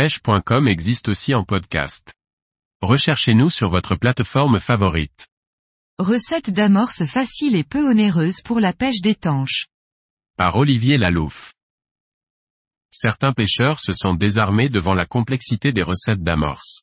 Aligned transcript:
pêche.com 0.00 0.66
existe 0.66 1.10
aussi 1.10 1.34
en 1.34 1.44
podcast. 1.44 2.14
Recherchez-nous 2.80 3.50
sur 3.50 3.68
votre 3.68 3.96
plateforme 3.96 4.58
favorite. 4.58 5.28
Recette 5.98 6.48
d'amorce 6.48 7.04
facile 7.04 7.54
et 7.54 7.64
peu 7.64 7.86
onéreuse 7.86 8.40
pour 8.40 8.60
la 8.60 8.72
pêche 8.72 9.02
d'étanche. 9.02 9.66
Par 10.38 10.56
Olivier 10.56 10.96
Lalouf. 10.96 11.52
Certains 12.90 13.34
pêcheurs 13.34 13.78
se 13.78 13.92
sont 13.92 14.14
désarmés 14.14 14.70
devant 14.70 14.94
la 14.94 15.04
complexité 15.04 15.70
des 15.70 15.82
recettes 15.82 16.22
d'amorce. 16.22 16.80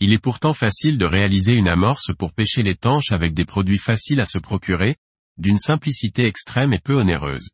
Il 0.00 0.12
est 0.12 0.18
pourtant 0.18 0.52
facile 0.52 0.98
de 0.98 1.06
réaliser 1.06 1.52
une 1.52 1.68
amorce 1.68 2.12
pour 2.18 2.32
pêcher 2.32 2.64
l'étanche 2.64 3.12
avec 3.12 3.32
des 3.32 3.44
produits 3.44 3.78
faciles 3.78 4.18
à 4.18 4.24
se 4.24 4.38
procurer, 4.38 4.96
d'une 5.38 5.58
simplicité 5.58 6.26
extrême 6.26 6.72
et 6.72 6.80
peu 6.80 6.94
onéreuse. 6.94 7.50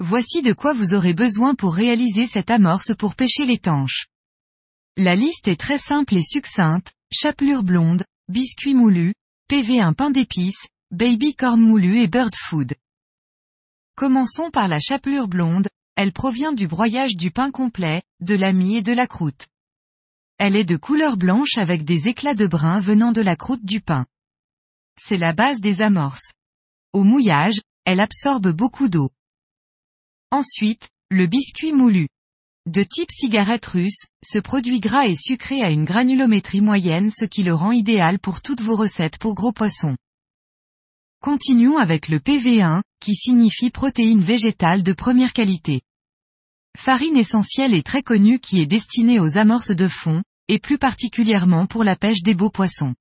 Voici 0.00 0.42
de 0.42 0.52
quoi 0.52 0.72
vous 0.72 0.92
aurez 0.92 1.14
besoin 1.14 1.54
pour 1.54 1.74
réaliser 1.74 2.26
cette 2.26 2.50
amorce 2.50 2.92
pour 2.96 3.14
pêcher 3.14 3.46
l'étanche. 3.46 4.06
La 4.96 5.14
liste 5.14 5.46
est 5.46 5.58
très 5.58 5.78
simple 5.78 6.16
et 6.16 6.22
succincte, 6.22 6.92
chapelure 7.12 7.62
blonde, 7.62 8.04
biscuit 8.28 8.74
moulu, 8.74 9.14
PV1 9.50 9.94
pain 9.94 10.10
d'épices, 10.10 10.66
baby 10.90 11.36
corn 11.36 11.60
moulu 11.60 12.00
et 12.00 12.08
bird 12.08 12.34
food. 12.34 12.74
Commençons 13.96 14.50
par 14.50 14.66
la 14.66 14.80
chapelure 14.80 15.28
blonde, 15.28 15.68
elle 15.94 16.12
provient 16.12 16.52
du 16.52 16.66
broyage 16.66 17.16
du 17.16 17.30
pain 17.30 17.52
complet, 17.52 18.02
de 18.20 18.34
la 18.34 18.52
mie 18.52 18.78
et 18.78 18.82
de 18.82 18.92
la 18.92 19.06
croûte. 19.06 19.46
Elle 20.38 20.56
est 20.56 20.64
de 20.64 20.76
couleur 20.76 21.16
blanche 21.16 21.56
avec 21.56 21.84
des 21.84 22.08
éclats 22.08 22.34
de 22.34 22.48
brun 22.48 22.80
venant 22.80 23.12
de 23.12 23.20
la 23.20 23.36
croûte 23.36 23.64
du 23.64 23.80
pain. 23.80 24.06
C'est 25.00 25.16
la 25.16 25.32
base 25.32 25.60
des 25.60 25.80
amorces. 25.80 26.32
Au 26.92 27.04
mouillage, 27.04 27.60
elle 27.84 28.00
absorbe 28.00 28.50
beaucoup 28.50 28.88
d'eau. 28.88 29.10
Ensuite, 30.34 30.88
le 31.12 31.28
biscuit 31.28 31.72
moulu. 31.72 32.08
De 32.66 32.82
type 32.82 33.12
cigarette 33.12 33.66
russe, 33.66 34.06
ce 34.20 34.40
produit 34.40 34.80
gras 34.80 35.06
et 35.06 35.14
sucré 35.14 35.62
a 35.62 35.70
une 35.70 35.84
granulométrie 35.84 36.60
moyenne 36.60 37.12
ce 37.12 37.24
qui 37.24 37.44
le 37.44 37.54
rend 37.54 37.70
idéal 37.70 38.18
pour 38.18 38.42
toutes 38.42 38.60
vos 38.60 38.74
recettes 38.74 39.16
pour 39.16 39.36
gros 39.36 39.52
poissons. 39.52 39.96
Continuons 41.20 41.78
avec 41.78 42.08
le 42.08 42.18
PV1, 42.18 42.82
qui 42.98 43.14
signifie 43.14 43.70
protéine 43.70 44.22
végétale 44.22 44.82
de 44.82 44.92
première 44.92 45.34
qualité. 45.34 45.82
Farine 46.76 47.16
essentielle 47.16 47.72
et 47.72 47.84
très 47.84 48.02
connue 48.02 48.40
qui 48.40 48.60
est 48.60 48.66
destinée 48.66 49.20
aux 49.20 49.38
amorces 49.38 49.76
de 49.76 49.86
fond, 49.86 50.24
et 50.48 50.58
plus 50.58 50.78
particulièrement 50.78 51.66
pour 51.66 51.84
la 51.84 51.94
pêche 51.94 52.22
des 52.24 52.34
beaux 52.34 52.50
poissons. 52.50 52.96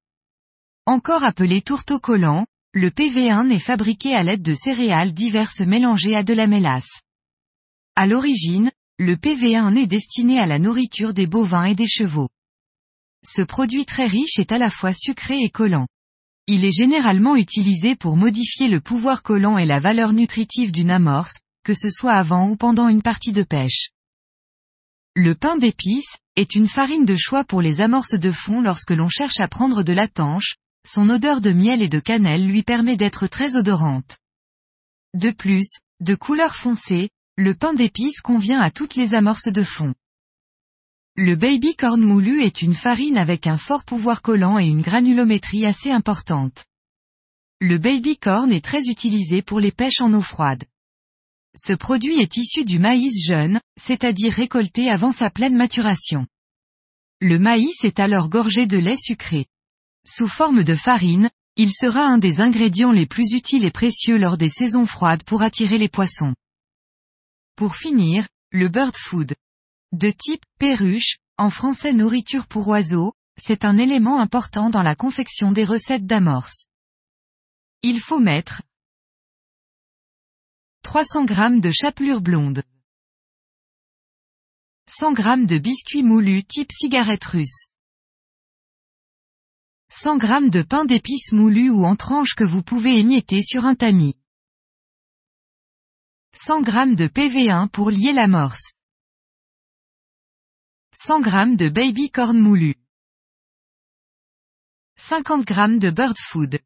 Encore 0.85 1.23
appelé 1.23 1.63
tourteau 1.63 1.97
collant, 1.97 2.45
le 2.73 2.91
PV1 2.91 3.49
est 3.49 3.57
fabriqué 3.57 4.13
à 4.13 4.21
l'aide 4.21 4.43
de 4.43 4.53
céréales 4.53 5.15
diverses 5.15 5.61
mélangées 5.61 6.15
à 6.15 6.21
de 6.21 6.35
la 6.35 6.45
mélasse. 6.45 7.01
À 7.95 8.07
l'origine, 8.07 8.71
le 8.97 9.15
PV1 9.15 9.75
est 9.77 9.87
destiné 9.87 10.39
à 10.39 10.45
la 10.45 10.59
nourriture 10.59 11.13
des 11.13 11.27
bovins 11.27 11.65
et 11.65 11.75
des 11.75 11.87
chevaux. 11.87 12.29
Ce 13.25 13.41
produit 13.41 13.85
très 13.85 14.07
riche 14.07 14.39
est 14.39 14.51
à 14.51 14.57
la 14.57 14.69
fois 14.69 14.93
sucré 14.93 15.39
et 15.39 15.49
collant. 15.49 15.87
Il 16.47 16.65
est 16.65 16.75
généralement 16.75 17.35
utilisé 17.35 17.95
pour 17.95 18.17
modifier 18.17 18.67
le 18.67 18.81
pouvoir 18.81 19.23
collant 19.23 19.57
et 19.57 19.65
la 19.65 19.79
valeur 19.79 20.11
nutritive 20.11 20.71
d'une 20.71 20.91
amorce, 20.91 21.39
que 21.63 21.73
ce 21.73 21.89
soit 21.89 22.13
avant 22.13 22.49
ou 22.49 22.55
pendant 22.55 22.89
une 22.89 23.01
partie 23.01 23.31
de 23.31 23.43
pêche. 23.43 23.91
Le 25.15 25.35
pain 25.35 25.57
d'épices, 25.57 26.17
est 26.35 26.55
une 26.55 26.67
farine 26.67 27.05
de 27.05 27.15
choix 27.15 27.43
pour 27.43 27.61
les 27.61 27.81
amorces 27.81 28.17
de 28.17 28.31
fond 28.31 28.61
lorsque 28.61 28.91
l'on 28.91 29.07
cherche 29.07 29.39
à 29.39 29.47
prendre 29.47 29.83
de 29.83 29.93
la 29.93 30.07
tanche, 30.07 30.55
son 30.85 31.09
odeur 31.09 31.41
de 31.41 31.51
miel 31.51 31.83
et 31.83 31.89
de 31.89 31.99
cannelle 31.99 32.47
lui 32.47 32.63
permet 32.63 32.97
d'être 32.97 33.27
très 33.27 33.55
odorante. 33.55 34.17
De 35.13 35.29
plus, 35.31 35.77
de 35.99 36.15
couleur 36.15 36.55
foncée, 36.55 37.09
le 37.37 37.55
pain 37.55 37.73
d'épices 37.73 38.21
convient 38.21 38.59
à 38.59 38.69
toutes 38.69 38.93
les 38.93 39.15
amorces 39.15 39.51
de 39.51 39.63
fond. 39.63 39.95
Le 41.15 41.35
baby 41.35 41.75
corn 41.75 41.99
moulu 41.99 42.43
est 42.43 42.61
une 42.61 42.75
farine 42.75 43.17
avec 43.17 43.47
un 43.47 43.57
fort 43.57 43.85
pouvoir 43.85 44.21
collant 44.21 44.59
et 44.59 44.67
une 44.67 44.81
granulométrie 44.81 45.65
assez 45.65 45.89
importante. 45.89 46.65
Le 47.59 47.79
baby 47.79 48.17
corn 48.17 48.51
est 48.51 48.63
très 48.63 48.83
utilisé 48.87 49.41
pour 49.41 49.59
les 49.59 49.71
pêches 49.71 49.99
en 49.99 50.13
eau 50.13 50.21
froide. 50.21 50.63
Ce 51.55 51.73
produit 51.73 52.19
est 52.19 52.37
issu 52.37 52.65
du 52.65 52.77
maïs 52.77 53.25
jeune, 53.25 53.59
c'est-à-dire 53.81 54.33
récolté 54.33 54.91
avant 54.91 55.11
sa 55.11 55.31
pleine 55.31 55.55
maturation. 55.55 56.27
Le 57.19 57.39
maïs 57.39 57.83
est 57.83 57.99
alors 57.99 58.29
gorgé 58.29 58.67
de 58.67 58.77
lait 58.77 58.97
sucré. 58.97 59.47
Sous 60.05 60.27
forme 60.27 60.63
de 60.63 60.75
farine, 60.75 61.31
il 61.55 61.71
sera 61.73 62.05
un 62.05 62.19
des 62.19 62.41
ingrédients 62.41 62.91
les 62.91 63.07
plus 63.07 63.31
utiles 63.31 63.65
et 63.65 63.71
précieux 63.71 64.19
lors 64.19 64.37
des 64.37 64.49
saisons 64.49 64.85
froides 64.85 65.23
pour 65.23 65.41
attirer 65.41 65.79
les 65.79 65.89
poissons. 65.89 66.35
Pour 67.55 67.75
finir, 67.75 68.27
le 68.51 68.67
bird 68.67 68.95
food. 68.95 69.35
De 69.91 70.09
type 70.09 70.43
perruche, 70.57 71.17
en 71.37 71.51
français 71.51 71.93
nourriture 71.93 72.47
pour 72.47 72.67
oiseaux, 72.67 73.13
c'est 73.37 73.63
un 73.63 73.77
élément 73.77 74.19
important 74.19 74.71
dans 74.71 74.81
la 74.81 74.95
confection 74.95 75.51
des 75.51 75.63
recettes 75.63 76.05
d'amorce. 76.07 76.65
Il 77.83 77.99
faut 77.99 78.19
mettre 78.19 78.63
300 80.81 81.27
g 81.27 81.59
de 81.59 81.71
chapelure 81.71 82.21
blonde, 82.21 82.63
100 84.89 85.15
g 85.15 85.45
de 85.45 85.57
biscuits 85.59 86.03
moulus 86.03 86.43
type 86.45 86.71
cigarette 86.71 87.23
russe, 87.25 87.67
100 89.89 90.19
g 90.19 90.49
de 90.49 90.63
pain 90.63 90.85
d'épices 90.85 91.31
moulu 91.33 91.69
ou 91.69 91.85
en 91.85 91.95
tranches 91.95 92.33
que 92.33 92.43
vous 92.43 92.63
pouvez 92.63 92.97
émietter 92.97 93.43
sur 93.43 93.65
un 93.65 93.75
tamis, 93.75 94.15
100 96.35 96.65
g 96.65 96.95
de 96.95 97.07
PV1 97.07 97.69
pour 97.69 97.91
lier 97.91 98.11
l'amorce, 98.11 98.71
100 100.95 101.23
g 101.23 101.55
de 101.57 101.69
baby 101.69 102.09
corn 102.09 102.39
moulu. 102.39 102.73
50 104.97 105.47
g 105.47 105.77
de 105.77 105.91
bird 105.91 106.17
food. 106.17 106.59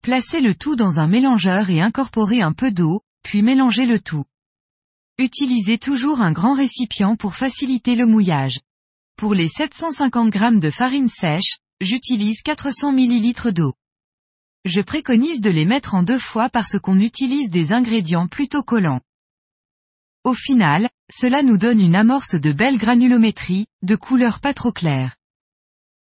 Placez 0.00 0.40
le 0.40 0.54
tout 0.54 0.74
dans 0.74 0.98
un 1.00 1.06
mélangeur 1.06 1.68
et 1.68 1.82
incorporez 1.82 2.40
un 2.40 2.54
peu 2.54 2.70
d'eau, 2.70 3.02
puis 3.22 3.42
mélangez 3.42 3.84
le 3.84 4.00
tout. 4.00 4.24
Utilisez 5.18 5.76
toujours 5.76 6.22
un 6.22 6.32
grand 6.32 6.54
récipient 6.54 7.14
pour 7.14 7.34
faciliter 7.34 7.94
le 7.94 8.06
mouillage. 8.06 8.60
Pour 9.18 9.34
les 9.34 9.48
750 9.48 10.32
g 10.32 10.60
de 10.60 10.70
farine 10.70 11.08
sèche, 11.08 11.58
j'utilise 11.82 12.40
400 12.40 12.96
ml 12.96 13.52
d'eau. 13.52 13.74
Je 14.66 14.80
préconise 14.80 15.40
de 15.40 15.48
les 15.48 15.64
mettre 15.64 15.94
en 15.94 16.02
deux 16.02 16.18
fois 16.18 16.48
parce 16.48 16.76
qu'on 16.80 16.98
utilise 16.98 17.50
des 17.50 17.72
ingrédients 17.72 18.26
plutôt 18.26 18.64
collants. 18.64 19.00
Au 20.24 20.34
final, 20.34 20.90
cela 21.08 21.44
nous 21.44 21.56
donne 21.56 21.80
une 21.80 21.94
amorce 21.94 22.34
de 22.34 22.50
belle 22.50 22.76
granulométrie, 22.76 23.68
de 23.82 23.94
couleur 23.94 24.40
pas 24.40 24.54
trop 24.54 24.72
claire. 24.72 25.14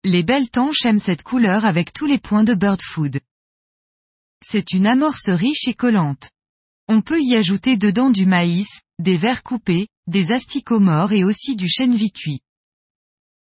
Les 0.03 0.23
belles 0.23 0.49
tanches 0.49 0.83
aiment 0.83 0.99
cette 0.99 1.23
couleur 1.23 1.63
avec 1.63 1.93
tous 1.93 2.05
les 2.05 2.19
points 2.19 2.43
de 2.43 2.53
bird 2.53 2.81
food. 2.81 3.21
C'est 4.43 4.73
une 4.73 4.87
amorce 4.87 5.29
riche 5.29 5.69
et 5.69 5.73
collante. 5.73 6.29
On 6.89 6.99
peut 6.99 7.21
y 7.21 7.37
ajouter 7.37 7.77
dedans 7.77 8.09
du 8.09 8.25
maïs, 8.25 8.81
des 8.99 9.15
vers 9.15 9.41
coupés, 9.41 9.87
des 10.07 10.33
asticots 10.33 10.81
morts 10.81 11.13
et 11.13 11.23
aussi 11.23 11.55
du 11.55 11.69
chêne 11.69 11.95
cuit. 12.11 12.41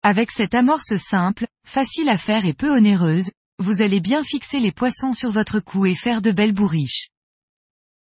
Avec 0.03 0.31
cette 0.31 0.55
amorce 0.55 0.97
simple, 0.97 1.47
facile 1.67 2.09
à 2.09 2.17
faire 2.17 2.47
et 2.47 2.55
peu 2.55 2.75
onéreuse, 2.75 3.31
vous 3.61 3.83
allez 3.83 4.01
bien 4.01 4.25
fixer 4.25 4.59
les 4.59 4.73
poissons 4.73 5.13
sur 5.13 5.31
votre 5.31 5.61
cou 5.61 5.87
et 5.87 5.95
faire 5.95 6.21
de 6.21 6.33
belles 6.33 6.53
bourriches. 6.53 7.09